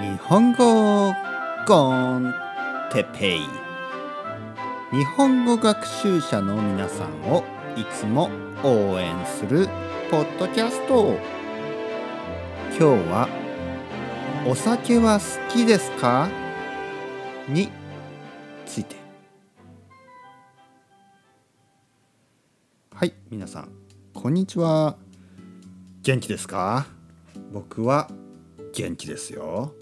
[0.00, 1.12] 日本語
[1.66, 2.32] コン
[2.92, 3.40] テペイ。
[4.92, 7.42] 日本語学習者の皆さんを
[7.76, 8.30] いつも
[8.62, 9.68] 応援する
[10.08, 11.16] ポッドキャスト。
[12.70, 13.28] 今日は
[14.46, 16.28] 「お酒は好きですか?」
[17.48, 17.68] に
[18.66, 18.94] ついて。
[22.94, 23.72] はい皆さん
[24.14, 24.96] こんにちは。
[26.02, 26.86] 元気ですか？
[27.52, 28.08] 僕は
[28.72, 29.74] 元気ですよ。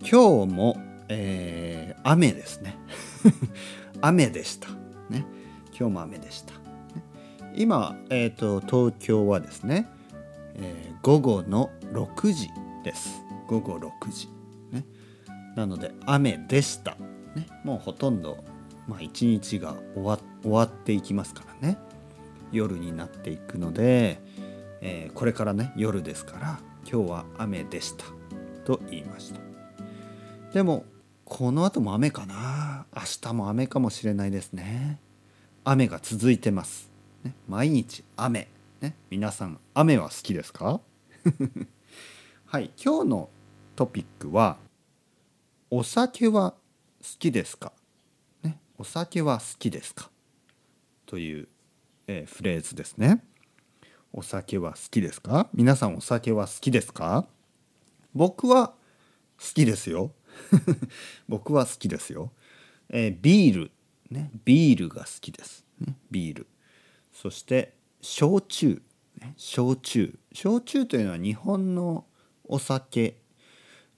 [0.00, 0.76] 今日も、
[1.08, 2.76] えー、雨ですね。
[4.00, 4.68] 雨でした。
[5.10, 5.26] ね。
[5.78, 6.54] 今日も雨でした。
[7.54, 9.88] 今、えーと、東京はですね、
[10.54, 12.48] えー、午後の6時
[12.82, 13.22] です。
[13.46, 14.28] 午後6時。
[14.70, 14.84] ね。
[15.54, 16.96] なので雨でした。
[17.34, 17.46] ね。
[17.64, 18.42] もうほとんど
[18.88, 21.76] まあ一日が終わ終わっていきますからね。
[22.52, 24.20] 夜になっていくので、
[24.80, 26.60] えー、これからね夜ですから
[26.90, 28.06] 今日は雨でした。
[28.64, 29.49] と言いました。
[30.52, 30.84] でも
[31.24, 32.86] この後も雨かな。
[32.94, 35.00] 明日も雨かもしれないですね。
[35.64, 36.90] 雨が続いてます、
[37.22, 38.48] ね、毎日雨、
[38.80, 40.80] ね、皆さん雨は好きですか？
[42.46, 43.30] はい今日の
[43.76, 44.56] トピックは
[45.70, 46.56] お酒は好
[47.18, 47.72] きですか、
[48.42, 50.10] ね、お酒は好きですか？
[51.06, 51.48] という、
[52.08, 53.22] えー、フレーズですね。
[54.12, 55.48] お酒は好きですか？
[55.54, 57.26] 皆さんお酒は好きですか？
[58.14, 58.68] 僕は
[59.38, 60.10] 好きですよ。
[61.28, 62.32] 僕は好きですよ、
[62.88, 63.70] えー、ビール。
[64.10, 64.30] ね。
[64.44, 66.46] ビールが好きです、ね、ビール。
[67.12, 68.82] そして焼酎、
[69.20, 70.18] ね、焼酎。
[70.32, 72.06] 焼酎というのは日本の
[72.44, 73.20] お酒。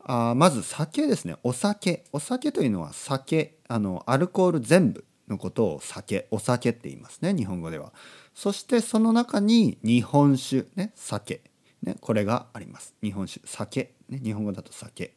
[0.05, 1.37] あまず酒ですね。
[1.43, 2.05] お酒。
[2.13, 3.59] お酒というのは酒。
[3.69, 6.27] あのアルコール全部のことを酒。
[6.31, 7.93] お酒って言いますね日本語では。
[8.35, 10.67] そしてその中に日本酒。
[10.75, 10.93] ね。
[10.97, 11.43] 酒。
[11.83, 11.97] ね。
[12.01, 12.95] これがあります。
[13.03, 13.41] 日本酒。
[13.47, 13.95] 酒。
[14.09, 14.21] ね。
[14.23, 15.15] 日本語だと酒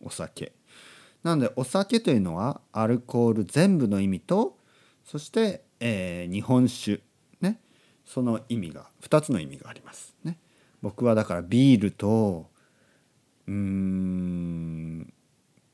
[0.00, 0.52] お酒。
[1.22, 4.56] なのでお酒というのはアルコール全部の意味と
[5.04, 7.00] そして、えー、日本酒。
[7.40, 7.60] ね。
[8.04, 10.14] その意味が2つの意味があります。
[10.24, 10.38] ね。
[10.82, 12.50] 僕はだからビールと
[13.46, 15.12] うん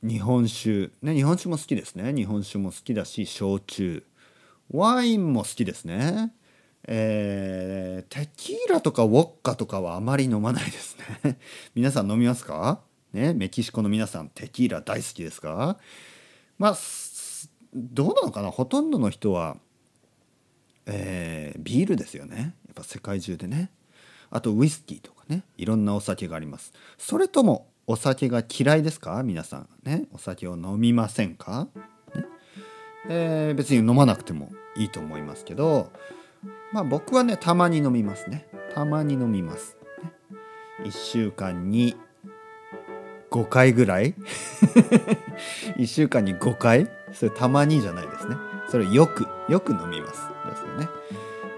[0.03, 0.91] 日本酒。
[1.03, 2.12] ね日本酒も好きですね。
[2.15, 4.04] 日本酒も好きだし焼酎。
[4.70, 6.32] ワインも好きですね。
[6.87, 11.38] えー、テキーラとかウォッカとかはあまり飲まないですね。
[11.75, 12.82] 皆さん飲みますか？
[13.14, 15.78] ねメキシコの皆さんテキーラ大好きですか？
[16.58, 16.76] まあ
[17.75, 18.50] どうなのかな？
[18.50, 19.56] ほとんどの人は、
[20.86, 22.54] えー、ビールですよね。
[22.66, 23.70] やっぱ世界中でね。
[24.30, 25.44] あとウイスキーとかね。
[25.56, 26.72] いろんなお酒があります。
[26.98, 29.22] それともお酒が嫌いですか？
[29.22, 29.69] 皆さん。
[29.84, 30.06] ね？
[30.12, 31.69] お酒を飲みませんか、
[32.14, 32.25] ね？
[33.08, 35.91] えー、別に飲まなくてもいいと思いますけど。
[36.72, 38.46] まあ僕はねたまに飲みますね。
[38.75, 40.10] たまに飲みます、ね、
[40.84, 41.96] 1週間に
[43.34, 44.15] 5回ぐらい？
[45.77, 46.89] 1週間に5回？
[47.12, 48.37] それたまにじゃないですね。
[48.69, 50.89] それよくよく飲みますですよね。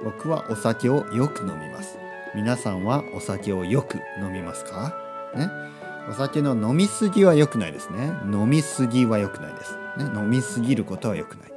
[0.02, 1.98] 僕はお酒をよく飲みます。
[2.34, 4.94] 皆さんはお酒をよく飲みますか？
[5.34, 5.50] ね？
[6.08, 8.10] お酒の飲みすぎは良くないですね。
[8.32, 11.56] 飲みすぎは良くないです、ね、飲みすぎることは良くない、ね、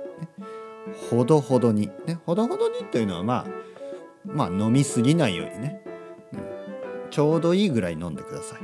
[1.09, 1.89] ほどほどに。
[2.05, 2.19] ね？
[2.25, 3.47] ほどほどにというのはまあ
[4.25, 5.81] まあ飲みすぎないようにね、
[6.33, 8.59] うん、ちょうどいいぐらい飲んでください、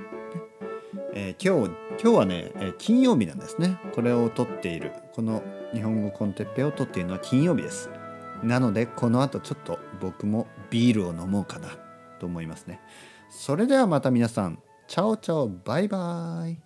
[1.17, 3.79] えー、今日今日はね、えー、金曜日なんですね。
[3.93, 4.91] これを撮っている。
[5.13, 5.41] この
[5.73, 7.89] 日本語コンテッペを撮っているのは金曜日です。
[8.43, 11.69] なのでこの後ちょっと僕もビールを飲もうかな
[12.19, 12.81] と思いますね。
[13.29, 14.59] それではまた皆さん。
[14.87, 16.64] チャオチャオバイバイ。